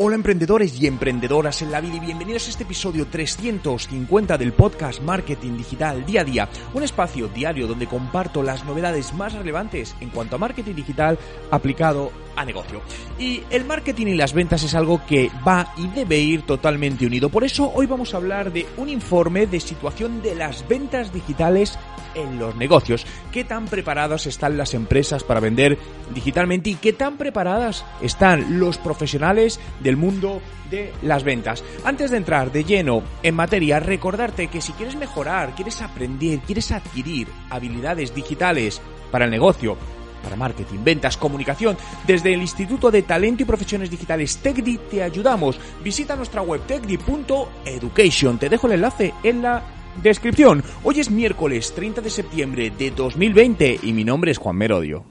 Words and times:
Hola 0.00 0.14
emprendedores 0.14 0.80
y 0.80 0.86
emprendedoras 0.86 1.60
en 1.60 1.72
la 1.72 1.80
vida 1.80 1.96
y 1.96 1.98
bienvenidos 1.98 2.46
a 2.46 2.50
este 2.50 2.62
episodio 2.62 3.08
350 3.08 4.38
del 4.38 4.52
podcast 4.52 5.02
Marketing 5.02 5.56
Digital 5.56 6.06
Día 6.06 6.20
a 6.20 6.24
Día, 6.24 6.48
un 6.72 6.84
espacio 6.84 7.26
diario 7.26 7.66
donde 7.66 7.88
comparto 7.88 8.44
las 8.44 8.64
novedades 8.64 9.12
más 9.12 9.32
relevantes 9.32 9.96
en 9.98 10.10
cuanto 10.10 10.36
a 10.36 10.38
marketing 10.38 10.76
digital 10.76 11.18
aplicado 11.50 12.12
a 12.36 12.44
negocio. 12.44 12.80
Y 13.18 13.42
el 13.50 13.64
marketing 13.64 14.06
y 14.06 14.14
las 14.14 14.34
ventas 14.34 14.62
es 14.62 14.76
algo 14.76 15.04
que 15.04 15.32
va 15.44 15.72
y 15.76 15.88
debe 15.88 16.18
ir 16.18 16.42
totalmente 16.42 17.04
unido. 17.04 17.28
Por 17.28 17.42
eso 17.42 17.72
hoy 17.74 17.86
vamos 17.86 18.14
a 18.14 18.18
hablar 18.18 18.52
de 18.52 18.66
un 18.76 18.88
informe 18.88 19.48
de 19.48 19.58
situación 19.58 20.22
de 20.22 20.36
las 20.36 20.68
ventas 20.68 21.12
digitales 21.12 21.76
en 22.14 22.38
los 22.38 22.56
negocios. 22.56 23.06
¿Qué 23.32 23.44
tan 23.44 23.66
preparadas 23.66 24.26
están 24.26 24.56
las 24.56 24.74
empresas 24.74 25.24
para 25.24 25.40
vender 25.40 25.78
digitalmente 26.14 26.70
y 26.70 26.74
qué 26.74 26.92
tan 26.92 27.16
preparadas 27.16 27.84
están 28.02 28.58
los 28.58 28.78
profesionales 28.78 29.60
del 29.80 29.96
mundo 29.96 30.40
de 30.70 30.92
las 31.02 31.24
ventas? 31.24 31.64
Antes 31.84 32.10
de 32.10 32.16
entrar 32.16 32.52
de 32.52 32.64
lleno 32.64 33.02
en 33.22 33.34
materia, 33.34 33.80
recordarte 33.80 34.48
que 34.48 34.60
si 34.60 34.72
quieres 34.72 34.96
mejorar, 34.96 35.54
quieres 35.54 35.80
aprender, 35.82 36.40
quieres 36.40 36.72
adquirir 36.72 37.28
habilidades 37.50 38.14
digitales 38.14 38.80
para 39.10 39.24
el 39.24 39.30
negocio, 39.30 39.76
para 40.22 40.36
marketing, 40.36 40.78
ventas, 40.82 41.16
comunicación. 41.16 41.76
Desde 42.06 42.34
el 42.34 42.40
Instituto 42.40 42.90
de 42.90 43.02
Talento 43.02 43.42
y 43.42 43.46
Profesiones 43.46 43.90
Digitales 43.90 44.38
TechDi 44.38 44.78
te 44.90 45.02
ayudamos. 45.02 45.58
Visita 45.82 46.16
nuestra 46.16 46.42
web 46.42 46.60
techdi.education. 46.66 48.38
Te 48.38 48.48
dejo 48.48 48.66
el 48.66 48.74
enlace 48.74 49.14
en 49.22 49.42
la 49.42 49.77
descripción. 50.02 50.62
Hoy 50.84 51.00
es 51.00 51.10
miércoles 51.10 51.72
30 51.74 52.00
de 52.00 52.10
septiembre 52.10 52.72
de 52.76 52.90
2020 52.90 53.80
y 53.82 53.92
mi 53.92 54.04
nombre 54.04 54.30
es 54.30 54.38
Juan 54.38 54.56
Merodio. 54.56 55.04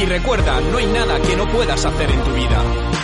Y 0.00 0.06
recuerda, 0.06 0.60
no 0.62 0.78
hay 0.78 0.86
nada 0.86 1.20
que 1.20 1.36
no 1.36 1.46
puedas 1.50 1.84
hacer 1.84 2.10
en 2.10 2.24
tu 2.24 2.32
vida. 2.32 2.99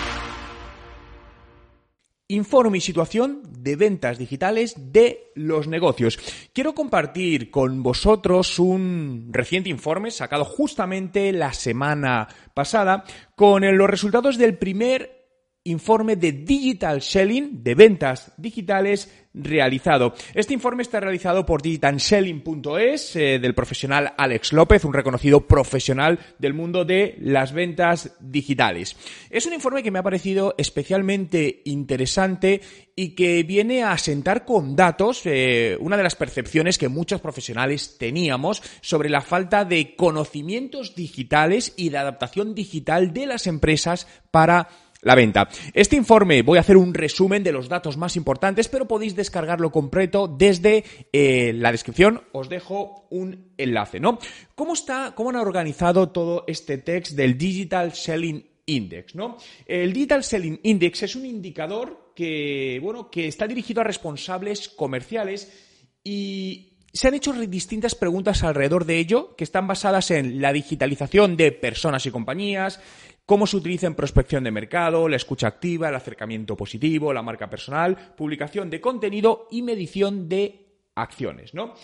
Informe 2.28 2.78
y 2.78 2.80
situación 2.80 3.40
de 3.60 3.76
ventas 3.76 4.18
digitales 4.18 4.74
de 4.92 5.30
los 5.36 5.68
negocios. 5.68 6.18
Quiero 6.52 6.74
compartir 6.74 7.52
con 7.52 7.84
vosotros 7.84 8.58
un 8.58 9.28
reciente 9.30 9.70
informe 9.70 10.10
sacado 10.10 10.44
justamente 10.44 11.30
la 11.30 11.52
semana 11.52 12.26
pasada 12.52 13.04
con 13.36 13.62
los 13.76 13.88
resultados 13.88 14.38
del 14.38 14.58
primer 14.58 15.16
informe 15.62 16.16
de 16.16 16.32
Digital 16.32 17.00
Selling, 17.00 17.62
de 17.62 17.74
ventas 17.76 18.32
digitales 18.36 19.25
realizado. 19.36 20.14
Este 20.34 20.54
informe 20.54 20.82
está 20.82 20.98
realizado 20.98 21.44
por 21.44 21.62
digitalselling.es 21.62 23.16
eh, 23.16 23.38
del 23.38 23.54
profesional 23.54 24.14
Alex 24.16 24.52
López, 24.52 24.84
un 24.84 24.94
reconocido 24.94 25.46
profesional 25.46 26.18
del 26.38 26.54
mundo 26.54 26.84
de 26.84 27.16
las 27.20 27.52
ventas 27.52 28.16
digitales. 28.20 28.96
Es 29.30 29.46
un 29.46 29.52
informe 29.52 29.82
que 29.82 29.90
me 29.90 29.98
ha 29.98 30.02
parecido 30.02 30.54
especialmente 30.58 31.62
interesante 31.64 32.60
y 32.96 33.10
que 33.10 33.42
viene 33.42 33.82
a 33.82 33.92
asentar 33.92 34.44
con 34.44 34.74
datos 34.74 35.22
eh, 35.24 35.76
una 35.80 35.98
de 35.98 36.02
las 36.02 36.16
percepciones 36.16 36.78
que 36.78 36.88
muchos 36.88 37.20
profesionales 37.20 37.96
teníamos 37.98 38.62
sobre 38.80 39.10
la 39.10 39.20
falta 39.20 39.64
de 39.66 39.94
conocimientos 39.96 40.94
digitales 40.94 41.74
y 41.76 41.90
de 41.90 41.98
adaptación 41.98 42.54
digital 42.54 43.12
de 43.12 43.26
las 43.26 43.46
empresas 43.46 44.06
para 44.30 44.68
la 45.02 45.14
venta. 45.14 45.48
Este 45.72 45.96
informe 45.96 46.42
voy 46.42 46.58
a 46.58 46.60
hacer 46.60 46.76
un 46.76 46.94
resumen 46.94 47.42
de 47.42 47.52
los 47.52 47.68
datos 47.68 47.96
más 47.96 48.16
importantes, 48.16 48.68
pero 48.68 48.88
podéis 48.88 49.16
descargarlo 49.16 49.70
completo 49.70 50.28
desde 50.28 50.84
eh, 51.12 51.52
la 51.54 51.72
descripción. 51.72 52.22
Os 52.32 52.48
dejo 52.48 53.06
un 53.10 53.52
enlace, 53.56 54.00
¿no? 54.00 54.18
¿Cómo 54.54 54.74
está, 54.74 55.12
cómo 55.14 55.30
han 55.30 55.36
organizado 55.36 56.10
todo 56.10 56.44
este 56.46 56.78
text 56.78 57.12
del 57.12 57.38
Digital 57.38 57.92
Selling 57.92 58.44
Index, 58.66 59.14
¿no? 59.14 59.36
El 59.66 59.92
Digital 59.92 60.24
Selling 60.24 60.60
Index 60.62 61.04
es 61.04 61.16
un 61.16 61.24
indicador 61.24 62.12
que, 62.14 62.80
bueno, 62.82 63.10
que 63.10 63.28
está 63.28 63.46
dirigido 63.46 63.80
a 63.80 63.84
responsables 63.84 64.68
comerciales 64.68 65.52
y 66.02 66.72
se 66.92 67.08
han 67.08 67.14
hecho 67.14 67.32
distintas 67.32 67.94
preguntas 67.94 68.42
alrededor 68.42 68.86
de 68.86 68.98
ello, 68.98 69.36
que 69.36 69.44
están 69.44 69.66
basadas 69.66 70.10
en 70.10 70.40
la 70.40 70.52
digitalización 70.52 71.36
de 71.36 71.52
personas 71.52 72.06
y 72.06 72.10
compañías, 72.10 72.80
cómo 73.26 73.46
se 73.46 73.56
utiliza 73.56 73.88
en 73.88 73.94
prospección 73.94 74.44
de 74.44 74.52
mercado, 74.52 75.08
la 75.08 75.16
escucha 75.16 75.48
activa, 75.48 75.88
el 75.88 75.96
acercamiento 75.96 76.56
positivo, 76.56 77.12
la 77.12 77.22
marca 77.22 77.50
personal, 77.50 78.14
publicación 78.16 78.70
de 78.70 78.80
contenido 78.80 79.48
y 79.50 79.62
medición 79.62 80.28
de 80.28 80.66
acciones, 80.94 81.52
¿no? 81.52 81.74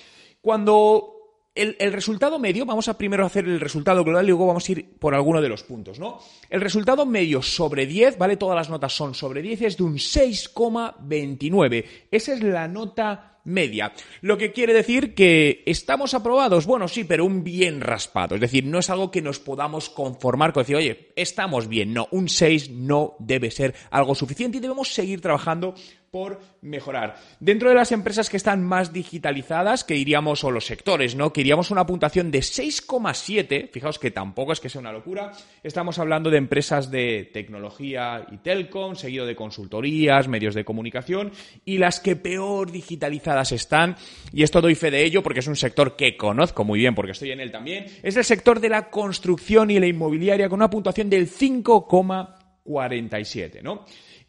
Cuando 0.41 1.23
el, 1.55 1.93
resultado 1.93 2.39
medio, 2.39 2.65
vamos 2.65 2.89
a 2.89 2.97
primero 2.97 3.27
hacer 3.27 3.45
el 3.45 3.61
resultado 3.61 4.03
global 4.05 4.25
y 4.25 4.29
luego 4.29 4.47
vamos 4.47 4.67
a 4.67 4.73
ir 4.73 4.99
por 4.99 5.15
alguno 5.15 5.43
de 5.43 5.51
los 5.51 5.65
puntos, 5.65 5.99
¿no? 5.99 6.19
El 6.49 6.63
resultado 6.63 7.05
medio 7.05 7.43
sobre 7.43 7.85
10, 7.87 8.17
¿vale? 8.17 8.39
Todas 8.39 8.57
las 8.57 8.71
notas 8.71 8.95
son 8.95 9.15
sobre 9.15 9.43
10, 9.43 9.63
es 9.63 9.77
de 9.77 9.83
un 9.83 9.97
6,29. 9.97 11.85
Esa 12.11 12.33
es 12.33 12.43
la 12.43 12.69
nota 12.69 13.32
media. 13.45 13.93
Lo 14.21 14.39
que 14.39 14.53
quiere 14.53 14.73
decir 14.73 15.15
que 15.15 15.63
estamos 15.67 16.15
aprobados, 16.15 16.67
bueno, 16.67 16.89
sí, 16.89 17.05
pero 17.05 17.25
un 17.25 17.45
bien 17.45 17.81
raspado. 17.81 18.35
Es 18.35 18.41
decir, 18.41 18.65
no 18.65 18.79
es 18.79 18.91
algo 18.91 19.11
que 19.11 19.23
nos 19.23 19.39
podamos 19.39 19.91
conformar 19.91 20.53
con 20.53 20.63
decir, 20.63 20.77
oye, 20.77 21.13
estamos 21.17 21.69
bien. 21.69 21.93
No, 21.93 22.09
un 22.11 22.29
6 22.29 22.71
no 22.71 23.17
debe 23.19 23.51
ser 23.51 23.75
algo 23.91 24.15
suficiente 24.15 24.59
y 24.59 24.61
debemos 24.61 24.93
seguir 24.93 25.21
trabajando 25.21 25.75
por 26.13 26.43
mejorar. 26.61 27.17
Dentro 27.41 27.71
de 27.71 27.75
las 27.75 27.91
empresas 27.91 28.29
que 28.29 28.37
están 28.37 28.63
más 28.63 28.93
digitalizadas, 28.93 29.83
que 29.83 29.97
iríamos, 29.97 30.45
o 30.45 30.51
los 30.51 30.67
sectores, 30.67 31.17
¿no? 31.17 31.33
Que 31.33 31.41
iríamos 31.41 31.71
una 31.71 31.87
puntuación 31.87 32.31
de 32.31 32.41
6,7, 32.41 33.71
fijaos 33.71 33.99
que 33.99 34.11
tampoco 34.11 34.53
es 34.53 34.61
que 34.61 34.69
sea 34.69 34.83
una 34.83 34.93
locura, 34.93 35.33
estamos 35.63 35.99
hablando 35.99 36.29
de 36.29 36.37
empresas 36.37 36.91
de 36.91 37.31
tecnología 37.33 38.27
y 38.31 38.37
telcom, 38.37 38.95
seguido 38.95 39.25
de 39.25 39.35
consultorías, 39.35 40.29
medios 40.29 40.55
de 40.55 40.67
comunicación, 40.67 41.33
y 41.65 41.79
las 41.79 41.99
que 41.99 42.15
peor 42.15 42.71
digitalizadas 42.71 43.32
están, 43.41 43.97
y 44.33 44.43
esto 44.43 44.61
doy 44.61 44.75
fe 44.75 44.91
de 44.91 45.05
ello 45.05 45.23
porque 45.23 45.41
es 45.41 45.47
un 45.47 45.57
sector 45.57 45.97
que 45.97 46.17
conozco 46.17 46.65
muy 46.65 46.79
bien 46.79 46.95
porque 46.95 47.13
estoy 47.13 47.31
en 47.31 47.41
él 47.41 47.51
también, 47.51 47.87
es 48.03 48.17
el 48.17 48.25
sector 48.25 48.61
de 48.61 48.69
la 48.69 48.91
construcción 48.91 49.71
y 49.71 49.81
la 49.81 49.87
inmobiliaria 49.87 50.49
con 50.49 50.61
una 50.61 50.71
puntuación 50.71 51.11
del 51.11 51.31
5,47, 51.31 53.63
¿no? 53.63 53.85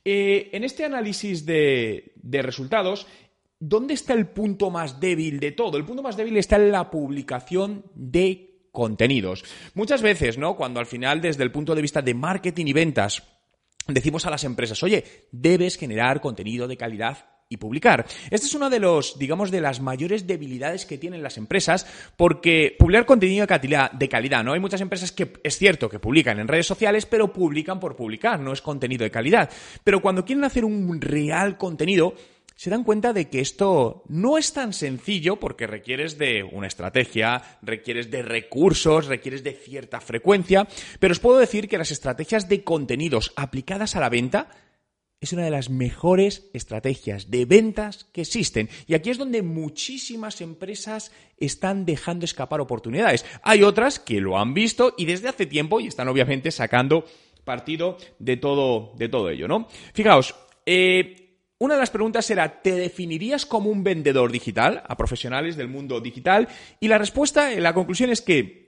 Eh, 0.05 0.49
en 0.51 0.63
este 0.63 0.83
análisis 0.83 1.45
de, 1.45 2.13
resultados, 2.23 3.07
¿dónde 3.59 3.93
está 3.93 4.13
el 4.13 4.27
punto 4.27 4.69
más 4.69 4.99
débil 4.99 5.39
de 5.39 5.51
todo? 5.51 5.77
El 5.77 5.85
punto 5.85 6.03
más 6.03 6.17
débil 6.17 6.37
está 6.37 6.57
en 6.57 6.71
la 6.71 6.91
publicación 6.91 7.85
de 7.95 8.67
contenidos. 8.71 9.45
Muchas 9.75 10.01
veces, 10.01 10.37
¿no? 10.37 10.57
Cuando 10.57 10.79
al 10.79 10.87
final, 10.87 11.21
desde 11.21 11.43
el 11.43 11.51
punto 11.51 11.73
de 11.73 11.81
vista 11.81 12.01
de 12.01 12.13
marketing 12.13 12.65
y 12.65 12.73
ventas, 12.73 13.23
decimos 13.87 14.25
a 14.25 14.29
las 14.29 14.43
empresas, 14.43 14.81
oye, 14.83 15.05
debes 15.31 15.77
generar 15.77 16.19
contenido 16.19 16.67
de 16.67 16.77
calidad 16.77 17.32
y 17.49 17.57
publicar. 17.57 18.05
Esta 18.29 18.47
es 18.47 18.55
una 18.55 18.69
de 18.69 18.79
los, 18.79 19.17
digamos, 19.19 19.51
de 19.51 19.61
las 19.61 19.81
mayores 19.81 20.25
debilidades 20.27 20.85
que 20.85 20.97
tienen 20.97 21.23
las 21.23 21.37
empresas, 21.37 21.85
porque 22.15 22.75
publicar 22.77 23.05
contenido 23.05 23.45
de 23.45 24.09
calidad, 24.09 24.43
¿no? 24.43 24.53
Hay 24.53 24.59
muchas 24.59 24.81
empresas 24.81 25.11
que 25.11 25.33
es 25.43 25.57
cierto 25.57 25.89
que 25.89 25.99
publican 25.99 26.39
en 26.39 26.47
redes 26.47 26.67
sociales, 26.67 27.05
pero 27.05 27.31
publican 27.31 27.79
por 27.79 27.95
publicar, 27.95 28.39
no 28.39 28.53
es 28.53 28.61
contenido 28.61 29.03
de 29.03 29.11
calidad. 29.11 29.49
Pero 29.83 30.01
cuando 30.01 30.25
quieren 30.25 30.43
hacer 30.43 30.65
un 30.65 30.99
real 31.01 31.57
contenido, 31.57 32.15
se 32.55 32.69
dan 32.69 32.83
cuenta 32.83 33.13
de 33.13 33.29
que 33.29 33.41
esto 33.41 34.03
no 34.07 34.37
es 34.37 34.53
tan 34.53 34.73
sencillo 34.73 35.39
porque 35.39 35.67
requieres 35.67 36.17
de 36.17 36.43
una 36.43 36.67
estrategia, 36.67 37.41
requieres 37.61 38.11
de 38.11 38.21
recursos, 38.21 39.07
requieres 39.07 39.43
de 39.43 39.53
cierta 39.53 39.99
frecuencia, 39.99 40.67
pero 40.99 41.11
os 41.11 41.19
puedo 41.19 41.39
decir 41.39 41.67
que 41.67 41.77
las 41.77 41.91
estrategias 41.91 42.47
de 42.47 42.63
contenidos 42.63 43.33
aplicadas 43.35 43.95
a 43.95 43.99
la 43.99 44.09
venta 44.09 44.49
es 45.23 45.31
una 45.31 45.45
de 45.45 45.51
las 45.51 45.69
mejores 45.69 46.49
estrategias 46.53 47.31
de 47.31 47.45
ventas 47.45 48.09
que 48.11 48.21
existen. 48.21 48.67
Y 48.87 48.93
aquí 48.93 49.09
es 49.09 49.17
donde 49.17 49.41
muchísimas 49.41 50.41
empresas 50.41 51.13
están 51.37 51.85
dejando 51.85 52.25
escapar 52.25 52.59
oportunidades. 52.59 53.25
Hay 53.41 53.63
otras 53.63 53.99
que 53.99 54.19
lo 54.19 54.37
han 54.37 54.53
visto 54.53 54.93
y 54.97 55.05
desde 55.05 55.29
hace 55.29 55.45
tiempo 55.45 55.79
y 55.79 55.87
están 55.87 56.09
obviamente 56.09 56.51
sacando 56.51 57.05
partido 57.45 57.97
de 58.19 58.35
todo, 58.35 58.91
de 58.97 59.07
todo 59.07 59.29
ello, 59.29 59.47
¿no? 59.47 59.69
Fijaos, 59.93 60.35
eh, 60.65 61.37
una 61.57 61.75
de 61.75 61.79
las 61.79 61.91
preguntas 61.91 62.29
era, 62.29 62.61
¿te 62.61 62.73
definirías 62.73 63.45
como 63.45 63.69
un 63.69 63.81
vendedor 63.81 64.29
digital 64.29 64.83
a 64.85 64.97
profesionales 64.97 65.55
del 65.55 65.69
mundo 65.69 66.01
digital? 66.01 66.49
Y 66.81 66.89
la 66.89 66.97
respuesta, 66.97 67.49
la 67.51 67.73
conclusión 67.73 68.09
es 68.09 68.21
que 68.21 68.62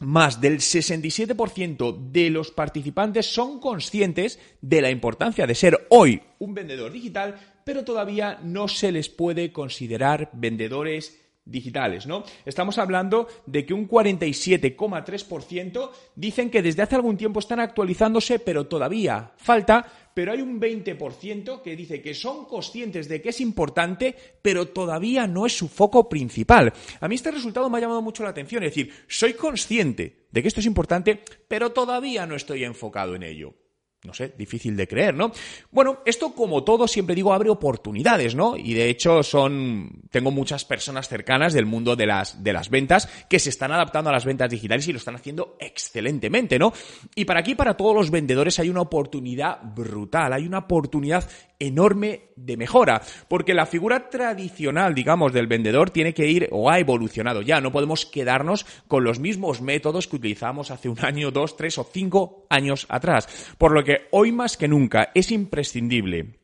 más 0.00 0.40
del 0.40 0.58
67% 0.58 2.10
de 2.10 2.30
los 2.30 2.50
participantes 2.50 3.26
son 3.26 3.60
conscientes 3.60 4.38
de 4.60 4.80
la 4.80 4.90
importancia 4.90 5.46
de 5.46 5.54
ser 5.54 5.86
hoy 5.90 6.20
un 6.38 6.54
vendedor 6.54 6.92
digital, 6.92 7.36
pero 7.64 7.84
todavía 7.84 8.38
no 8.42 8.68
se 8.68 8.92
les 8.92 9.08
puede 9.08 9.52
considerar 9.52 10.30
vendedores 10.32 11.20
digitales, 11.46 12.06
¿no? 12.06 12.24
Estamos 12.44 12.76
hablando 12.76 13.28
de 13.46 13.64
que 13.64 13.72
un 13.72 13.88
47,3% 13.88 15.90
dicen 16.16 16.50
que 16.50 16.60
desde 16.60 16.82
hace 16.82 16.96
algún 16.96 17.16
tiempo 17.16 17.40
están 17.40 17.60
actualizándose, 17.60 18.38
pero 18.40 18.66
todavía 18.66 19.32
falta, 19.36 19.86
pero 20.16 20.32
hay 20.32 20.40
un 20.40 20.58
20% 20.58 21.60
que 21.60 21.76
dice 21.76 22.00
que 22.00 22.14
son 22.14 22.46
conscientes 22.46 23.06
de 23.06 23.20
que 23.20 23.28
es 23.28 23.40
importante, 23.42 24.16
pero 24.40 24.68
todavía 24.68 25.26
no 25.26 25.44
es 25.44 25.54
su 25.54 25.68
foco 25.68 26.08
principal. 26.08 26.72
A 27.00 27.06
mí 27.06 27.16
este 27.16 27.30
resultado 27.30 27.68
me 27.68 27.76
ha 27.76 27.82
llamado 27.82 28.00
mucho 28.00 28.22
la 28.22 28.30
atención, 28.30 28.62
es 28.62 28.70
decir, 28.70 28.90
soy 29.08 29.34
consciente 29.34 30.24
de 30.32 30.40
que 30.40 30.48
esto 30.48 30.60
es 30.60 30.66
importante, 30.66 31.22
pero 31.46 31.72
todavía 31.72 32.24
no 32.24 32.34
estoy 32.34 32.64
enfocado 32.64 33.14
en 33.14 33.24
ello 33.24 33.65
no 34.06 34.14
sé, 34.14 34.34
difícil 34.38 34.76
de 34.76 34.88
creer, 34.88 35.14
¿no? 35.14 35.32
Bueno, 35.70 35.98
esto 36.06 36.32
como 36.34 36.64
todo 36.64 36.88
siempre 36.88 37.14
digo 37.14 37.32
abre 37.32 37.50
oportunidades, 37.50 38.34
¿no? 38.34 38.56
Y 38.56 38.74
de 38.74 38.88
hecho 38.88 39.22
son 39.22 40.02
tengo 40.10 40.30
muchas 40.30 40.64
personas 40.64 41.08
cercanas 41.08 41.52
del 41.52 41.66
mundo 41.66 41.96
de 41.96 42.06
las 42.06 42.42
de 42.42 42.52
las 42.52 42.70
ventas 42.70 43.08
que 43.28 43.38
se 43.38 43.50
están 43.50 43.72
adaptando 43.72 44.10
a 44.10 44.12
las 44.12 44.24
ventas 44.24 44.48
digitales 44.48 44.86
y 44.88 44.92
lo 44.92 44.98
están 44.98 45.16
haciendo 45.16 45.56
excelentemente, 45.60 46.58
¿no? 46.58 46.72
Y 47.14 47.24
para 47.24 47.40
aquí 47.40 47.54
para 47.54 47.76
todos 47.76 47.94
los 47.94 48.10
vendedores 48.10 48.58
hay 48.58 48.68
una 48.68 48.82
oportunidad 48.82 49.60
brutal, 49.62 50.32
hay 50.32 50.46
una 50.46 50.58
oportunidad 50.58 51.28
enorme 51.58 52.30
de 52.36 52.56
mejora, 52.56 53.02
porque 53.28 53.54
la 53.54 53.66
figura 53.66 54.10
tradicional, 54.10 54.94
digamos, 54.94 55.32
del 55.32 55.46
vendedor 55.46 55.90
tiene 55.90 56.14
que 56.14 56.26
ir 56.26 56.48
o 56.52 56.70
ha 56.70 56.78
evolucionado 56.78 57.42
ya, 57.42 57.60
no 57.60 57.72
podemos 57.72 58.06
quedarnos 58.06 58.66
con 58.88 59.04
los 59.04 59.18
mismos 59.18 59.60
métodos 59.60 60.06
que 60.06 60.16
utilizamos 60.16 60.70
hace 60.70 60.88
un 60.88 61.04
año, 61.04 61.30
dos, 61.30 61.56
tres 61.56 61.78
o 61.78 61.84
cinco 61.84 62.46
años 62.50 62.86
atrás, 62.88 63.54
por 63.58 63.72
lo 63.72 63.84
que 63.84 64.08
hoy 64.10 64.32
más 64.32 64.56
que 64.56 64.68
nunca 64.68 65.10
es 65.14 65.30
imprescindible 65.30 66.40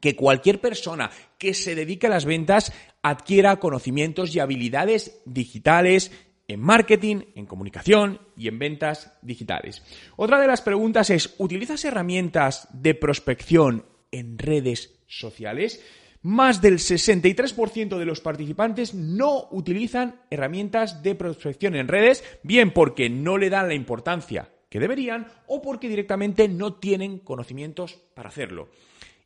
que 0.00 0.14
cualquier 0.16 0.60
persona 0.60 1.10
que 1.38 1.54
se 1.54 1.74
dedique 1.74 2.06
a 2.06 2.10
las 2.10 2.24
ventas 2.24 2.72
adquiera 3.02 3.56
conocimientos 3.56 4.34
y 4.34 4.40
habilidades 4.40 5.20
digitales, 5.24 6.12
en 6.46 6.60
marketing, 6.60 7.22
en 7.34 7.46
comunicación 7.46 8.20
y 8.36 8.48
en 8.48 8.58
ventas 8.58 9.12
digitales. 9.20 9.82
Otra 10.16 10.40
de 10.40 10.46
las 10.46 10.62
preguntas 10.62 11.10
es, 11.10 11.34
¿utilizas 11.38 11.84
herramientas 11.84 12.68
de 12.72 12.94
prospección 12.94 13.84
en 14.12 14.38
redes 14.38 14.98
sociales, 15.06 15.82
más 16.22 16.60
del 16.60 16.78
63% 16.78 17.98
de 17.98 18.04
los 18.04 18.20
participantes 18.20 18.94
no 18.94 19.48
utilizan 19.50 20.20
herramientas 20.30 21.02
de 21.02 21.14
prospección 21.14 21.76
en 21.76 21.88
redes, 21.88 22.24
bien 22.42 22.72
porque 22.72 23.08
no 23.08 23.38
le 23.38 23.50
dan 23.50 23.68
la 23.68 23.74
importancia 23.74 24.50
que 24.68 24.80
deberían 24.80 25.28
o 25.46 25.62
porque 25.62 25.88
directamente 25.88 26.48
no 26.48 26.74
tienen 26.74 27.18
conocimientos 27.18 27.98
para 28.14 28.28
hacerlo. 28.28 28.68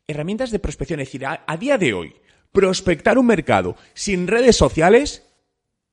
Herramientas 0.07 0.51
de 0.51 0.59
prospección, 0.59 0.99
es 0.99 1.07
decir, 1.07 1.25
a, 1.25 1.57
día 1.57 1.77
de 1.77 1.93
hoy, 1.93 2.15
prospectar 2.51 3.17
un 3.17 3.25
mercado 3.25 3.75
sin 3.93 4.27
redes 4.27 4.55
sociales 4.55 5.27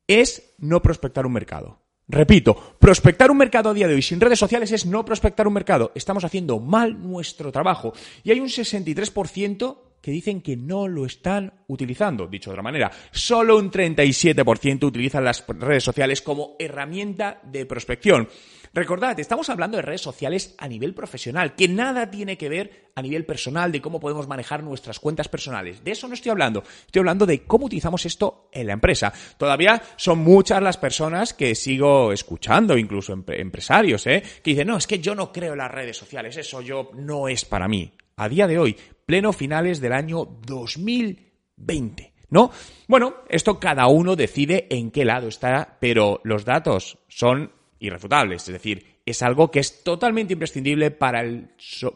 es 0.06 0.54
no 0.58 0.82
prospectar 0.82 1.26
un 1.26 1.32
mercado. 1.32 1.80
Repito, 2.10 2.74
prospectar 2.80 3.30
un 3.30 3.36
mercado 3.36 3.70
a 3.70 3.74
día 3.74 3.86
de 3.86 3.94
hoy 3.94 4.02
sin 4.02 4.20
redes 4.20 4.40
sociales 4.40 4.72
es 4.72 4.84
no 4.84 5.04
prospectar 5.04 5.46
un 5.46 5.54
mercado. 5.54 5.92
Estamos 5.94 6.24
haciendo 6.24 6.58
mal 6.58 7.00
nuestro 7.00 7.52
trabajo. 7.52 7.92
Y 8.24 8.32
hay 8.32 8.40
un 8.40 8.48
63% 8.48 9.78
que 10.02 10.10
dicen 10.10 10.40
que 10.40 10.56
no 10.56 10.88
lo 10.88 11.06
están 11.06 11.52
utilizando. 11.68 12.26
Dicho 12.26 12.50
de 12.50 12.54
otra 12.54 12.64
manera, 12.64 12.90
solo 13.12 13.56
un 13.56 13.70
37% 13.70 14.82
utilizan 14.84 15.24
las 15.24 15.46
redes 15.46 15.84
sociales 15.84 16.20
como 16.20 16.56
herramienta 16.58 17.40
de 17.44 17.64
prospección. 17.64 18.28
Recordad, 18.72 19.18
estamos 19.18 19.50
hablando 19.50 19.76
de 19.76 19.82
redes 19.82 20.00
sociales 20.00 20.54
a 20.56 20.68
nivel 20.68 20.94
profesional, 20.94 21.56
que 21.56 21.66
nada 21.66 22.08
tiene 22.08 22.38
que 22.38 22.48
ver 22.48 22.92
a 22.94 23.02
nivel 23.02 23.26
personal 23.26 23.72
de 23.72 23.80
cómo 23.80 23.98
podemos 23.98 24.28
manejar 24.28 24.62
nuestras 24.62 25.00
cuentas 25.00 25.28
personales. 25.28 25.82
De 25.82 25.90
eso 25.90 26.06
no 26.06 26.14
estoy 26.14 26.30
hablando. 26.30 26.62
Estoy 26.86 27.00
hablando 27.00 27.26
de 27.26 27.42
cómo 27.42 27.66
utilizamos 27.66 28.06
esto 28.06 28.48
en 28.52 28.68
la 28.68 28.74
empresa. 28.74 29.12
Todavía 29.36 29.82
son 29.96 30.20
muchas 30.20 30.62
las 30.62 30.76
personas 30.76 31.34
que 31.34 31.56
sigo 31.56 32.12
escuchando, 32.12 32.78
incluso 32.78 33.12
empresarios, 33.12 34.06
¿eh? 34.06 34.22
que 34.40 34.50
dicen, 34.50 34.68
no, 34.68 34.76
es 34.76 34.86
que 34.86 35.00
yo 35.00 35.16
no 35.16 35.32
creo 35.32 35.52
en 35.52 35.58
las 35.58 35.70
redes 35.70 35.96
sociales, 35.96 36.36
eso 36.36 36.60
yo 36.60 36.92
no 36.94 37.26
es 37.26 37.44
para 37.44 37.66
mí. 37.66 37.92
A 38.14 38.28
día 38.28 38.46
de 38.46 38.58
hoy, 38.60 38.76
pleno 39.04 39.32
finales 39.32 39.80
del 39.80 39.94
año 39.94 40.24
2020. 40.46 42.12
¿No? 42.32 42.52
Bueno, 42.86 43.14
esto 43.28 43.58
cada 43.58 43.88
uno 43.88 44.14
decide 44.14 44.68
en 44.70 44.92
qué 44.92 45.04
lado 45.04 45.26
está, 45.26 45.78
pero 45.80 46.20
los 46.22 46.44
datos 46.44 46.98
son 47.08 47.50
irrefutables. 47.80 48.46
Es 48.46 48.52
decir, 48.52 49.00
es 49.04 49.22
algo 49.22 49.50
que 49.50 49.58
es 49.58 49.82
totalmente 49.82 50.34
imprescindible 50.34 50.90
para 50.90 51.22
el... 51.22 51.48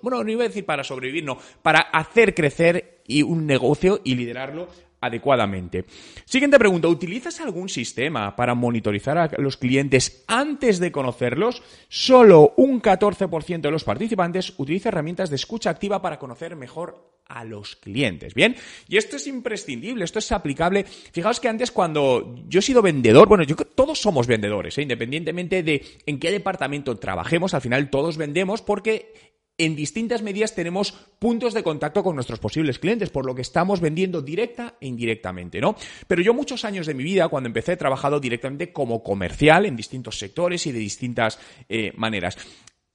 bueno, 0.03 0.25
no 0.25 0.31
iba 0.31 0.45
a 0.45 0.49
decir 0.49 0.65
para 0.65 0.83
sobrevivir, 0.83 1.25
no, 1.25 1.39
para 1.63 1.81
hacer 1.81 2.35
crecer 2.35 3.03
y 3.07 3.23
un 3.23 3.47
negocio 3.47 4.01
y 4.03 4.17
liderarlo 4.17 4.69
adecuadamente. 5.01 5.85
Siguiente 6.25 6.59
pregunta, 6.59 6.89
¿utilizas 6.89 7.41
algún 7.41 7.69
sistema 7.69 8.35
para 8.35 8.55
monitorizar 8.55 9.19
a 9.19 9.31
los 9.39 9.59
clientes 9.59 10.25
antes 10.27 10.79
de 10.81 10.91
conocerlos? 10.91 11.63
Solo 11.89 12.55
un 12.57 12.81
14% 12.81 13.61
de 13.61 13.71
los 13.71 13.85
participantes 13.85 14.55
utiliza 14.57 14.89
herramientas 14.89 15.29
de 15.29 15.37
escucha 15.37 15.71
activa 15.71 16.01
para 16.01 16.19
conocer 16.19 16.57
mejor 16.57 17.14
a 17.27 17.45
los 17.45 17.77
clientes. 17.77 18.35
Bien, 18.35 18.57
y 18.89 18.97
esto 18.97 19.17
es 19.17 19.27
imprescindible, 19.27 20.05
esto 20.05 20.19
es 20.19 20.33
aplicable. 20.33 20.85
Fijaos 20.85 21.41
que 21.41 21.49
antes 21.49 21.71
cuando 21.71 22.37
yo 22.49 22.59
he 22.59 22.63
sido 22.63 22.83
vendedor, 22.83 23.29
bueno, 23.29 23.45
yo 23.45 23.57
todos 23.57 24.01
somos 24.01 24.27
vendedores, 24.27 24.77
¿eh? 24.79 24.83
independientemente 24.83 25.63
de 25.63 25.85
en 26.07 26.19
qué 26.19 26.31
departamento 26.31 26.97
trabajemos, 26.97 27.55
al 27.55 27.61
final 27.61 27.91
todos 27.91 28.17
vendemos 28.17 28.63
porque 28.63 29.35
en 29.57 29.77
distintas 29.77 30.23
medidas 30.23 30.55
tenemos 30.55 30.93
puntos 31.19 31.55
de 31.55 31.63
contacto 31.63 32.03
con 32.03 32.17
nuestros 32.17 32.41
posibles 32.41 32.79
clientes, 32.79 33.11
por 33.11 33.25
lo 33.25 33.35
que 33.35 33.43
estamos 33.43 33.81
vendiendo 33.81 34.21
directa 34.21 34.75
e 34.81 34.89
indirectamente, 34.89 35.61
¿no? 35.61 35.77
Pero 36.09 36.23
yo 36.23 36.35
muchos 36.35 36.65
años 36.65 36.87
de 36.87 36.95
mi 36.95 37.05
vida, 37.05 37.29
cuando 37.29 37.47
empecé, 37.47 37.73
he 37.73 37.77
trabajado 37.77 38.19
directamente 38.19 38.73
como 38.73 39.03
comercial 39.03 39.65
en 39.67 39.77
distintos 39.77 40.19
sectores 40.19 40.67
y 40.67 40.73
de 40.73 40.81
distintas 40.81 41.39
eh, 41.69 41.93
maneras. 41.95 42.37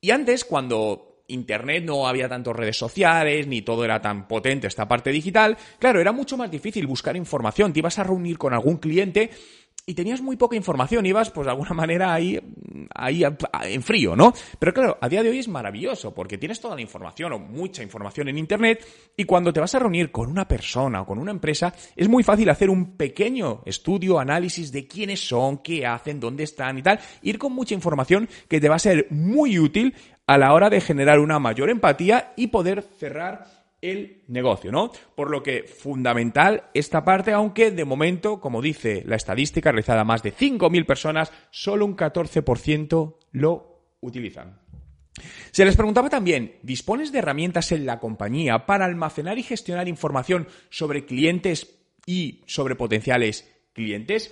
Y 0.02 0.12
antes, 0.12 0.44
cuando 0.44 1.09
Internet 1.30 1.84
no 1.86 2.08
había 2.08 2.28
tantas 2.28 2.56
redes 2.56 2.78
sociales, 2.78 3.48
ni 3.48 3.62
todo 3.62 3.86
era 3.86 4.02
tan 4.02 4.28
potente 4.28 4.68
esta 4.68 4.88
parte 4.88 5.12
digital, 5.12 5.58
claro, 5.80 6.00
era 6.00 6.12
mucho 6.12 6.38
más 6.38 6.52
difícil 6.52 6.88
buscar 6.88 7.16
información. 7.16 7.74
Te 7.74 7.80
ibas 7.80 8.00
a 8.00 8.04
reunir 8.04 8.38
con 8.38 8.54
algún 8.54 8.78
cliente 8.78 9.30
y 9.90 9.96
tenías 9.96 10.22
muy 10.22 10.36
poca 10.36 10.56
información, 10.56 11.04
ibas 11.08 11.32
pues 11.32 11.46
de 11.46 11.52
alguna 11.52 11.72
manera 11.72 12.14
ahí, 12.14 12.40
ahí 12.94 13.24
en 13.64 13.82
frío, 13.82 14.16
¿no? 14.16 14.32
Pero 14.60 14.72
claro, 14.72 14.98
a 15.02 15.10
día 15.10 15.24
de 15.24 15.30
hoy 15.30 15.40
es 15.40 15.48
maravilloso 15.48 16.14
porque 16.14 16.38
tienes 16.38 16.62
toda 16.62 16.76
la 16.76 16.82
información 16.82 17.34
o 17.34 17.40
mucha 17.40 17.82
información 17.82 18.28
en 18.28 18.38
Internet 18.38 18.86
y 19.18 19.24
cuando 19.24 19.52
te 19.52 19.60
vas 19.60 19.74
a 19.74 19.80
reunir 19.80 20.12
con 20.12 20.30
una 20.30 20.48
persona 20.48 21.02
o 21.02 21.08
con 21.08 21.18
una 21.18 21.32
empresa 21.32 21.74
es 21.96 22.08
muy 22.08 22.22
fácil 22.22 22.52
hacer 22.52 22.70
un 22.70 22.98
pequeño 22.98 23.64
estudio, 23.66 24.20
análisis 24.20 24.72
de 24.72 24.86
quiénes 24.86 25.28
son, 25.28 25.58
qué 25.58 25.88
hacen, 25.88 26.20
dónde 26.20 26.44
están 26.44 26.78
y 26.78 26.84
tal, 26.84 27.00
ir 27.24 27.40
con 27.40 27.54
mucha 27.54 27.74
información 27.74 28.30
que 28.48 28.62
te 28.62 28.70
va 28.70 28.76
a 28.76 28.80
ser 28.80 29.08
muy 29.10 29.58
útil 29.58 29.96
a 30.30 30.38
la 30.38 30.54
hora 30.54 30.70
de 30.70 30.80
generar 30.80 31.18
una 31.18 31.40
mayor 31.40 31.72
empatía 31.72 32.34
y 32.36 32.48
poder 32.48 32.84
cerrar 32.84 33.48
el 33.82 34.26
negocio, 34.28 34.72
¿no? 34.72 34.92
Por 35.16 35.32
lo 35.32 35.42
que 35.42 35.64
fundamental 35.64 36.66
esta 36.76 37.04
parte, 37.04 37.32
aunque 37.32 37.72
de 37.72 37.84
momento, 37.84 38.40
como 38.40 38.62
dice 38.62 39.02
la 39.08 39.16
estadística 39.16 39.72
realizada 39.72 40.02
a 40.02 40.06
más 40.06 40.22
de 40.22 40.32
5.000 40.32 40.86
personas, 40.86 41.32
solo 41.50 41.84
un 41.84 41.98
14% 41.98 43.16
lo 43.32 43.88
utilizan. 44.02 44.60
Se 45.50 45.66
les 45.66 45.76
preguntaba 45.76 46.12
también, 46.12 46.58
¿dispones 46.62 47.12
de 47.12 47.18
herramientas 47.18 47.72
en 47.72 47.88
la 47.88 48.00
compañía 48.00 48.68
para 48.68 48.86
almacenar 48.86 49.40
y 49.40 49.44
gestionar 49.44 49.88
información 49.88 50.48
sobre 50.70 51.08
clientes 51.08 51.76
y 52.06 52.44
sobre 52.46 52.76
potenciales 52.76 53.50
clientes? 53.74 54.32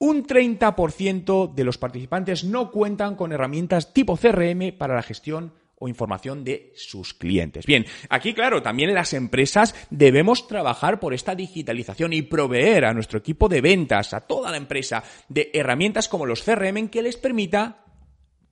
Un 0.00 0.24
30% 0.24 1.52
de 1.52 1.64
los 1.64 1.76
participantes 1.76 2.44
no 2.44 2.70
cuentan 2.70 3.16
con 3.16 3.32
herramientas 3.32 3.92
tipo 3.92 4.16
CRM 4.16 4.72
para 4.78 4.94
la 4.94 5.02
gestión 5.02 5.52
o 5.74 5.88
información 5.88 6.44
de 6.44 6.72
sus 6.76 7.14
clientes. 7.14 7.66
Bien, 7.66 7.84
aquí 8.08 8.32
claro, 8.32 8.62
también 8.62 8.94
las 8.94 9.12
empresas 9.12 9.74
debemos 9.90 10.46
trabajar 10.46 11.00
por 11.00 11.14
esta 11.14 11.34
digitalización 11.34 12.12
y 12.12 12.22
proveer 12.22 12.84
a 12.84 12.94
nuestro 12.94 13.18
equipo 13.18 13.48
de 13.48 13.60
ventas, 13.60 14.14
a 14.14 14.20
toda 14.20 14.50
la 14.50 14.56
empresa, 14.56 15.02
de 15.28 15.50
herramientas 15.52 16.08
como 16.08 16.26
los 16.26 16.42
CRM 16.42 16.88
que 16.88 17.02
les 17.02 17.16
permita 17.16 17.84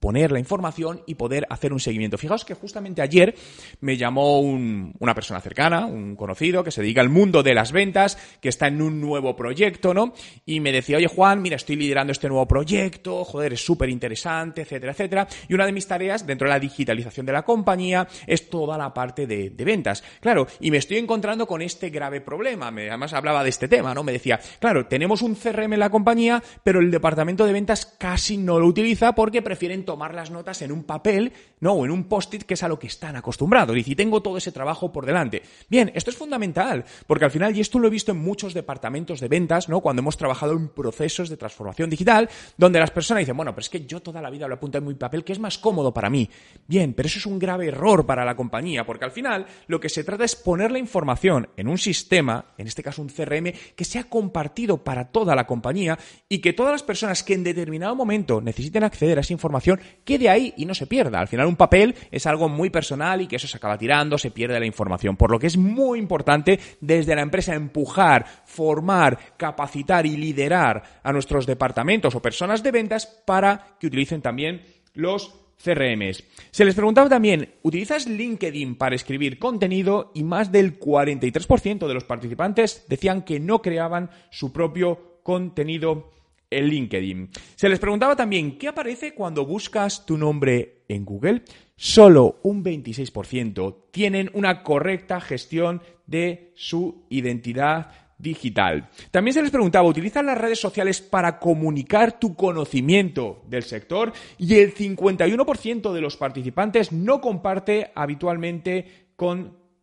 exponer 0.07 0.31
la 0.31 0.39
información 0.39 1.03
y 1.05 1.17
poder 1.17 1.49
hacer 1.51 1.73
un 1.73 1.81
seguimiento. 1.81 2.17
Fijaos 2.17 2.45
que 2.45 2.55
justamente 2.55 3.03
ayer 3.03 3.35
me 3.81 3.97
llamó 3.97 4.39
una 4.39 5.15
persona 5.17 5.41
cercana, 5.41 5.87
un 5.87 6.15
conocido, 6.15 6.63
que 6.63 6.71
se 6.71 6.81
dedica 6.81 7.01
al 7.01 7.09
mundo 7.09 7.43
de 7.43 7.55
las 7.55 7.73
ventas, 7.73 8.17
que 8.41 8.49
está 8.49 8.69
en 8.69 8.83
un 8.83 9.01
nuevo 9.01 9.35
proyecto, 9.35 9.95
¿no? 9.95 10.15
Y 10.45 10.61
me 10.61 10.71
decía, 10.71 10.99
oye 10.99 11.09
Juan, 11.09 11.43
mira, 11.43 11.57
estoy 11.57 11.75
liderando 11.75 12.13
este 12.13 12.29
nuevo 12.29 12.47
proyecto, 12.47 13.25
joder, 13.25 13.55
es 13.55 13.65
súper 13.65 13.89
interesante, 13.89 14.63
etcétera, 14.63 14.93
etcétera. 14.93 15.27
Y 15.49 15.55
una 15.55 15.67
de 15.67 15.73
mis 15.73 15.89
tareas 15.89 16.25
dentro 16.25 16.47
de 16.47 16.55
la 16.55 16.61
digitalización 16.61 17.27
de 17.27 17.33
la 17.33 17.43
compañía 17.43 18.07
es 18.29 18.49
toda 18.49 18.79
la 18.79 18.95
parte 18.95 19.27
de, 19.27 19.51
ventas. 19.67 20.05
Claro, 20.21 20.47
y 20.61 20.71
me 20.71 20.77
estoy 20.77 20.99
encontrando 20.99 21.49
con 21.49 21.63
este 21.63 21.91
grave 21.91 22.21
problema. 22.21 22.71
Me, 22.71 22.89
además 22.89 23.13
hablaba 23.13 23.43
de 23.43 23.51
este 23.51 23.67
tema, 23.67 23.93
¿no? 23.93 24.05
Me 24.05 24.13
decía, 24.13 24.39
claro, 24.61 24.87
tenemos 24.87 25.21
un 25.23 25.35
CRM 25.35 25.73
en 25.73 25.81
la 25.81 25.91
compañía, 25.91 26.41
pero 26.63 26.79
el 26.79 26.93
departamento 26.93 27.45
de 27.45 27.53
ventas 27.53 27.87
casi 27.87 28.37
no 28.37 28.61
lo 28.61 28.69
utiliza 28.69 29.13
porque 29.17 29.43
prefieren 29.43 29.85
tomar 29.85 29.96
las 29.97 30.31
notas 30.31 30.63
en 30.63 30.73
un 30.73 30.85
papel, 30.85 31.33
¿no? 31.61 31.73
O 31.73 31.85
en 31.85 31.91
un 31.91 32.05
post-it, 32.05 32.45
que 32.45 32.55
es 32.55 32.63
a 32.63 32.69
lo 32.69 32.79
que 32.79 32.87
están 32.87 33.17
acostumbrados. 33.17 33.77
Y 33.77 33.95
tengo 33.95 34.23
todo 34.23 34.37
ese 34.37 34.53
trabajo 34.53 34.93
por 34.93 35.07
delante. 35.07 35.43
Bien, 35.69 35.91
esto 35.95 36.11
es 36.11 36.17
fundamental, 36.17 36.85
porque 37.07 37.25
al 37.25 37.31
final, 37.31 37.57
y 37.57 37.61
esto 37.61 37.79
lo 37.79 37.89
he 37.89 37.91
visto 37.91 38.13
en 38.13 38.19
muchos 38.19 38.55
departamentos 38.55 39.21
de 39.21 39.29
ventas, 39.29 39.69
¿no? 39.69 39.81
Cuando 39.81 40.01
hemos 40.01 40.17
trabajado 40.17 40.53
en 40.53 40.69
procesos 40.69 41.29
de 41.29 41.37
transformación 41.37 41.91
digital, 41.91 42.29
donde 42.57 42.79
las 42.79 42.91
personas 42.91 43.23
dicen, 43.23 43.37
bueno, 43.37 43.53
pero 43.53 43.63
es 43.63 43.69
que 43.69 43.87
yo 43.87 44.01
toda 44.01 44.23
la 44.23 44.31
vida 44.31 44.47
lo 44.47 44.55
apunto 44.55 44.79
en 44.79 44.87
mi 44.87 44.95
papel, 44.95 45.25
que 45.25 45.33
es 45.33 45.39
más 45.39 45.59
cómodo 45.59 45.93
para 45.93 46.11
mí. 46.11 46.29
Bien, 46.67 46.95
pero 46.95 47.07
eso 47.07 47.19
es 47.19 47.27
un 47.27 47.39
grave 47.39 47.69
error 47.69 48.07
para 48.07 48.25
la 48.25 48.37
compañía, 48.37 48.85
porque 48.85 49.05
al 49.05 49.13
final 49.13 49.47
lo 49.67 49.81
que 49.81 49.89
se 49.89 50.05
trata 50.05 50.25
es 50.25 50.37
poner 50.37 50.71
la 50.71 50.79
información 50.79 51.49
en 51.57 51.69
un 51.69 51.79
sistema, 51.79 52.47
en 52.59 52.67
este 52.67 52.83
caso 52.83 53.03
un 53.03 53.09
CRM, 53.09 53.53
que 53.75 53.85
sea 53.85 54.05
compartido 54.05 54.79
para 54.79 55.07
toda 55.07 55.35
la 55.35 55.47
compañía 55.47 55.99
y 56.29 56.39
que 56.41 56.53
todas 56.53 56.73
las 56.73 56.83
personas 56.83 57.23
que 57.23 57.35
en 57.35 57.45
determinado 57.45 57.95
momento 57.95 58.41
necesiten 58.41 58.85
acceder 58.85 59.19
a 59.19 59.21
esa 59.21 59.33
información 59.33 59.76
quede 60.05 60.29
ahí 60.29 60.55
y 60.57 60.65
no 60.65 60.75
se 60.75 60.87
pierda. 60.87 61.21
Al 61.21 61.29
final 61.29 61.47
un 61.47 61.57
papel 61.57 61.95
es 62.11 62.27
algo 62.27 62.49
muy 62.49 62.71
personal 62.71 63.21
y 63.21 63.27
que 63.27 63.37
eso 63.37 63.49
se 63.49 63.57
acaba 63.57 63.79
tirando, 63.79 64.19
se 64.19 64.31
pierde 64.31 64.61
la 64.61 64.67
información. 64.67 65.17
Por 65.17 65.31
lo 65.31 65.39
que 65.39 65.47
es 65.47 65.57
muy 65.57 65.99
importante 65.99 66.59
desde 66.81 67.15
la 67.15 67.23
empresa 67.23 67.55
empujar, 67.55 68.27
formar, 68.45 69.37
capacitar 69.37 70.07
y 70.07 70.17
liderar 70.17 71.01
a 71.03 71.13
nuestros 71.13 71.47
departamentos 71.47 72.15
o 72.15 72.23
personas 72.23 72.63
de 72.63 72.73
ventas 72.73 73.07
para 73.25 73.77
que 73.79 73.87
utilicen 73.87 74.23
también 74.23 74.63
los 74.95 75.35
CRMs. 75.63 76.23
Se 76.51 76.65
les 76.65 76.75
preguntaba 76.75 77.09
también, 77.09 77.55
¿utilizas 77.63 78.07
LinkedIn 78.07 78.77
para 78.77 78.95
escribir 78.95 79.39
contenido? 79.39 80.11
Y 80.15 80.23
más 80.23 80.53
del 80.53 80.79
43% 80.79 81.87
de 81.87 81.95
los 81.95 82.05
participantes 82.05 82.85
decían 82.89 83.23
que 83.23 83.41
no 83.41 83.63
creaban 83.63 84.11
su 84.31 84.53
propio 84.53 85.21
contenido 85.23 86.11
en 86.57 86.69
LinkedIn. 86.69 87.31
Se 87.55 87.69
les 87.69 87.79
preguntaba 87.79 88.17
también, 88.17 88.59
¿qué 88.59 88.69
aparece 88.69 89.15
cuando 89.15 89.45
buscas 89.45 90.07
tu 90.07 90.17
nombre 90.17 90.85
en 90.89 91.05
Google? 91.05 91.43
Solo 91.77 92.41
un 92.43 92.65
26% 92.65 93.77
tienen 93.91 94.31
una 94.33 94.63
correcta 94.63 95.21
gestión 95.21 95.83
de 96.07 96.53
su 96.55 97.05
identidad 97.11 97.91
digital. 98.19 98.89
También 99.11 99.35
se 99.35 99.43
les 99.43 99.51
preguntaba, 99.51 99.87
¿utilizas 99.87 100.25
las 100.25 100.39
redes 100.39 100.59
sociales 100.59 101.03
para 101.03 101.39
comunicar 101.39 102.19
tu 102.19 102.35
conocimiento 102.35 103.43
del 103.47 103.63
sector? 103.63 104.13
Y 104.39 104.55
el 104.55 104.75
51% 104.75 105.93
de 105.93 106.01
los 106.01 106.17
participantes 106.17 106.93
no 106.93 107.21
comparte 107.21 107.93
habitualmente 107.95 109.09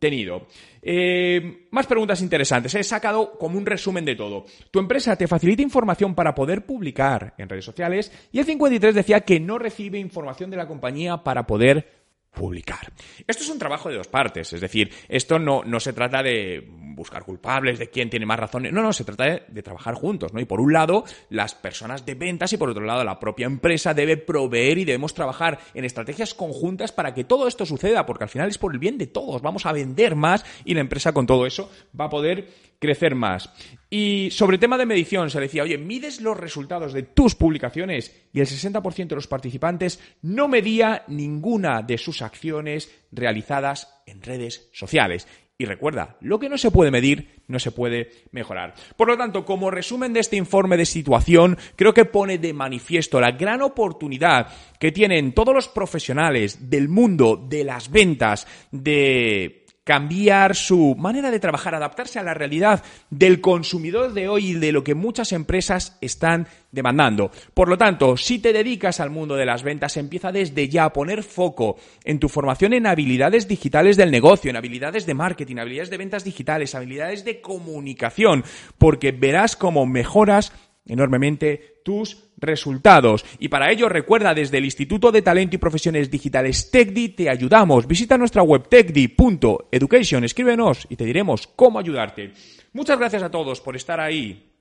contenido. 0.04 0.46
Eh, 0.82 1.66
más 1.70 1.86
preguntas 1.86 2.20
interesantes. 2.20 2.74
He 2.74 2.84
sacado 2.84 3.38
como 3.38 3.56
un 3.56 3.64
resumen 3.64 4.04
de 4.04 4.16
todo. 4.16 4.44
Tu 4.70 4.78
empresa 4.78 5.16
te 5.16 5.26
facilita 5.26 5.62
información 5.62 6.14
para 6.14 6.34
poder 6.34 6.66
publicar 6.66 7.34
en 7.38 7.48
redes 7.48 7.64
sociales 7.64 8.12
y 8.32 8.38
el 8.38 8.44
53 8.44 8.94
decía 8.94 9.20
que 9.20 9.40
no 9.40 9.58
recibe 9.58 9.98
información 9.98 10.50
de 10.50 10.58
la 10.58 10.68
compañía 10.68 11.18
para 11.18 11.46
poder 11.46 12.03
publicar. 12.34 12.92
Esto 13.26 13.42
es 13.42 13.48
un 13.48 13.58
trabajo 13.58 13.88
de 13.88 13.96
dos 13.96 14.08
partes, 14.08 14.52
es 14.52 14.60
decir, 14.60 14.90
esto 15.08 15.38
no, 15.38 15.62
no 15.64 15.80
se 15.80 15.92
trata 15.92 16.22
de 16.22 16.66
buscar 16.94 17.24
culpables, 17.24 17.78
de 17.78 17.88
quién 17.88 18.10
tiene 18.10 18.26
más 18.26 18.38
razón, 18.38 18.64
no, 18.70 18.82
no, 18.82 18.92
se 18.92 19.04
trata 19.04 19.24
de, 19.48 19.62
trabajar 19.62 19.94
juntos, 19.94 20.32
¿no? 20.32 20.40
Y 20.40 20.44
por 20.44 20.60
un 20.60 20.72
lado, 20.72 21.04
las 21.30 21.54
personas 21.54 22.04
de 22.04 22.14
ventas 22.14 22.52
y 22.52 22.56
por 22.56 22.70
otro 22.70 22.84
lado, 22.84 23.02
la 23.04 23.18
propia 23.18 23.46
empresa 23.46 23.94
debe 23.94 24.16
proveer 24.16 24.78
y 24.78 24.84
debemos 24.84 25.14
trabajar 25.14 25.58
en 25.74 25.84
estrategias 25.84 26.34
conjuntas 26.34 26.92
para 26.92 27.14
que 27.14 27.24
todo 27.24 27.48
esto 27.48 27.66
suceda, 27.66 28.06
porque 28.06 28.24
al 28.24 28.30
final 28.30 28.48
es 28.48 28.58
por 28.58 28.72
el 28.72 28.78
bien 28.78 28.98
de 28.98 29.06
todos, 29.06 29.42
vamos 29.42 29.66
a 29.66 29.72
vender 29.72 30.14
más 30.14 30.44
y 30.64 30.74
la 30.74 30.80
empresa 30.80 31.12
con 31.12 31.26
todo 31.26 31.46
eso 31.46 31.70
va 31.98 32.06
a 32.06 32.10
poder 32.10 32.48
crecer 32.78 33.14
más. 33.14 33.50
Y 33.96 34.32
sobre 34.32 34.58
tema 34.58 34.76
de 34.76 34.86
medición, 34.86 35.30
se 35.30 35.38
decía, 35.38 35.62
oye, 35.62 35.78
mides 35.78 36.20
los 36.20 36.36
resultados 36.36 36.92
de 36.92 37.04
tus 37.04 37.36
publicaciones 37.36 38.12
y 38.32 38.40
el 38.40 38.46
60% 38.48 39.06
de 39.06 39.14
los 39.14 39.28
participantes 39.28 40.00
no 40.20 40.48
medía 40.48 41.04
ninguna 41.06 41.80
de 41.80 41.96
sus 41.96 42.20
acciones 42.20 42.92
realizadas 43.12 44.02
en 44.04 44.20
redes 44.20 44.68
sociales. 44.72 45.28
Y 45.56 45.66
recuerda, 45.66 46.16
lo 46.22 46.40
que 46.40 46.48
no 46.48 46.58
se 46.58 46.72
puede 46.72 46.90
medir 46.90 47.44
no 47.46 47.60
se 47.60 47.70
puede 47.70 48.10
mejorar. 48.32 48.74
Por 48.96 49.06
lo 49.06 49.16
tanto, 49.16 49.44
como 49.44 49.70
resumen 49.70 50.12
de 50.12 50.18
este 50.18 50.34
informe 50.34 50.76
de 50.76 50.86
situación, 50.86 51.56
creo 51.76 51.94
que 51.94 52.04
pone 52.04 52.38
de 52.38 52.52
manifiesto 52.52 53.20
la 53.20 53.30
gran 53.30 53.62
oportunidad 53.62 54.48
que 54.80 54.90
tienen 54.90 55.34
todos 55.34 55.54
los 55.54 55.68
profesionales 55.68 56.68
del 56.68 56.88
mundo 56.88 57.36
de 57.36 57.62
las 57.62 57.88
ventas, 57.92 58.48
de 58.72 59.63
cambiar 59.84 60.56
su 60.56 60.96
manera 60.98 61.30
de 61.30 61.38
trabajar, 61.38 61.74
adaptarse 61.74 62.18
a 62.18 62.22
la 62.22 62.34
realidad 62.34 62.82
del 63.10 63.40
consumidor 63.40 64.14
de 64.14 64.28
hoy 64.28 64.50
y 64.50 64.54
de 64.54 64.72
lo 64.72 64.82
que 64.82 64.94
muchas 64.94 65.32
empresas 65.32 65.98
están 66.00 66.48
demandando. 66.72 67.30
Por 67.52 67.68
lo 67.68 67.78
tanto, 67.78 68.16
si 68.16 68.38
te 68.38 68.52
dedicas 68.52 68.98
al 68.98 69.10
mundo 69.10 69.36
de 69.36 69.46
las 69.46 69.62
ventas, 69.62 69.96
empieza 69.96 70.32
desde 70.32 70.68
ya 70.68 70.86
a 70.86 70.92
poner 70.92 71.22
foco 71.22 71.76
en 72.02 72.18
tu 72.18 72.28
formación 72.28 72.72
en 72.72 72.86
habilidades 72.86 73.46
digitales 73.46 73.96
del 73.96 74.10
negocio, 74.10 74.50
en 74.50 74.56
habilidades 74.56 75.06
de 75.06 75.14
marketing, 75.14 75.56
habilidades 75.58 75.90
de 75.90 75.98
ventas 75.98 76.24
digitales, 76.24 76.74
habilidades 76.74 77.24
de 77.24 77.40
comunicación, 77.42 78.42
porque 78.78 79.12
verás 79.12 79.54
cómo 79.54 79.86
mejoras 79.86 80.52
enormemente 80.86 81.80
tus 81.84 82.24
resultados. 82.36 83.24
Y 83.38 83.48
para 83.48 83.70
ello 83.70 83.88
recuerda 83.88 84.34
desde 84.34 84.58
el 84.58 84.64
Instituto 84.64 85.12
de 85.12 85.22
Talento 85.22 85.56
y 85.56 85.58
Profesiones 85.58 86.10
Digitales 86.10 86.70
TechDi 86.70 87.10
te 87.10 87.30
ayudamos. 87.30 87.86
Visita 87.86 88.18
nuestra 88.18 88.42
web 88.42 88.68
techdi.education, 88.68 90.24
escríbenos 90.24 90.86
y 90.88 90.96
te 90.96 91.04
diremos 91.04 91.46
cómo 91.46 91.78
ayudarte. 91.78 92.32
Muchas 92.72 92.98
gracias 92.98 93.22
a 93.22 93.30
todos 93.30 93.60
por 93.60 93.76
estar 93.76 94.00
ahí 94.00 94.53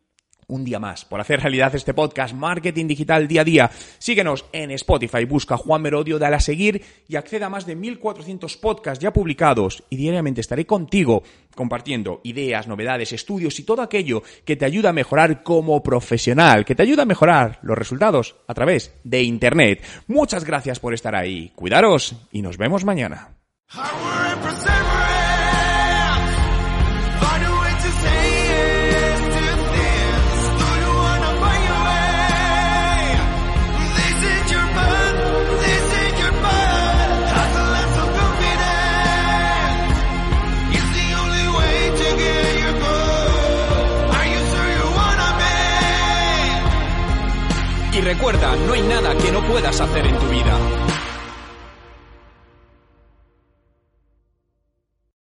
un 0.53 0.63
día 0.63 0.79
más 0.79 1.03
por 1.03 1.19
hacer 1.19 1.41
realidad 1.41 1.73
este 1.75 1.93
podcast 1.93 2.33
Marketing 2.33 2.87
Digital 2.87 3.27
Día 3.27 3.41
a 3.41 3.43
Día. 3.43 3.71
Síguenos 3.97 4.45
en 4.51 4.71
Spotify, 4.71 5.25
busca 5.25 5.57
Juan 5.57 5.81
Merodio, 5.81 6.19
dale 6.19 6.35
a 6.35 6.39
seguir 6.39 6.81
y 7.07 7.15
acceda 7.15 7.47
a 7.47 7.49
más 7.49 7.65
de 7.65 7.75
1400 7.75 8.57
podcasts 8.57 9.01
ya 9.01 9.11
publicados 9.11 9.83
y 9.89 9.97
diariamente 9.97 10.41
estaré 10.41 10.65
contigo 10.65 11.23
compartiendo 11.55 12.21
ideas, 12.23 12.67
novedades, 12.67 13.13
estudios 13.13 13.59
y 13.59 13.63
todo 13.63 13.81
aquello 13.81 14.21
que 14.45 14.55
te 14.55 14.65
ayuda 14.65 14.89
a 14.89 14.93
mejorar 14.93 15.43
como 15.43 15.81
profesional, 15.81 16.65
que 16.65 16.75
te 16.75 16.83
ayuda 16.83 17.03
a 17.03 17.07
mejorar 17.07 17.59
los 17.63 17.77
resultados 17.77 18.35
a 18.47 18.53
través 18.53 18.93
de 19.03 19.23
Internet. 19.23 19.83
Muchas 20.07 20.45
gracias 20.45 20.79
por 20.79 20.93
estar 20.93 21.15
ahí. 21.15 21.51
Cuidaros 21.55 22.15
y 22.31 22.41
nos 22.41 22.57
vemos 22.57 22.85
mañana. 22.85 23.35